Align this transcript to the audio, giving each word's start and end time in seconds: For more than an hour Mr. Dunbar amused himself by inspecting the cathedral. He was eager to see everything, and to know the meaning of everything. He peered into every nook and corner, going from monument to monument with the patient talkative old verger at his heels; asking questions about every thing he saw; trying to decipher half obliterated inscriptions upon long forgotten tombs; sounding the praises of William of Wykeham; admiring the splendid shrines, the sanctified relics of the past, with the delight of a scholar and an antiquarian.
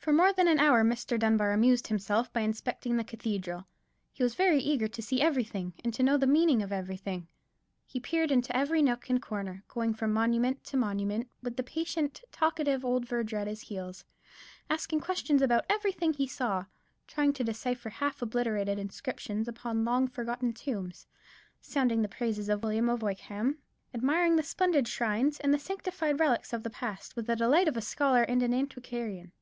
For 0.00 0.12
more 0.14 0.32
than 0.32 0.48
an 0.48 0.58
hour 0.58 0.82
Mr. 0.84 1.18
Dunbar 1.18 1.52
amused 1.52 1.88
himself 1.88 2.32
by 2.32 2.40
inspecting 2.40 2.96
the 2.96 3.04
cathedral. 3.04 3.66
He 4.10 4.22
was 4.22 4.40
eager 4.40 4.88
to 4.88 5.02
see 5.02 5.20
everything, 5.20 5.74
and 5.84 5.92
to 5.92 6.02
know 6.02 6.16
the 6.16 6.26
meaning 6.26 6.62
of 6.62 6.72
everything. 6.72 7.28
He 7.84 8.00
peered 8.00 8.30
into 8.32 8.56
every 8.56 8.80
nook 8.80 9.10
and 9.10 9.20
corner, 9.20 9.64
going 9.68 9.92
from 9.92 10.14
monument 10.14 10.64
to 10.64 10.78
monument 10.78 11.28
with 11.42 11.56
the 11.58 11.62
patient 11.62 12.22
talkative 12.32 12.86
old 12.86 13.06
verger 13.06 13.36
at 13.36 13.46
his 13.46 13.60
heels; 13.60 14.06
asking 14.70 15.00
questions 15.00 15.42
about 15.42 15.66
every 15.68 15.92
thing 15.92 16.14
he 16.14 16.26
saw; 16.26 16.64
trying 17.06 17.34
to 17.34 17.44
decipher 17.44 17.90
half 17.90 18.22
obliterated 18.22 18.78
inscriptions 18.78 19.46
upon 19.46 19.84
long 19.84 20.08
forgotten 20.08 20.54
tombs; 20.54 21.06
sounding 21.60 22.00
the 22.00 22.08
praises 22.08 22.48
of 22.48 22.62
William 22.62 22.88
of 22.88 23.02
Wykeham; 23.02 23.58
admiring 23.92 24.36
the 24.36 24.42
splendid 24.42 24.88
shrines, 24.88 25.38
the 25.44 25.58
sanctified 25.58 26.18
relics 26.18 26.54
of 26.54 26.62
the 26.62 26.70
past, 26.70 27.14
with 27.14 27.26
the 27.26 27.36
delight 27.36 27.68
of 27.68 27.76
a 27.76 27.82
scholar 27.82 28.22
and 28.22 28.42
an 28.42 28.54
antiquarian. 28.54 29.32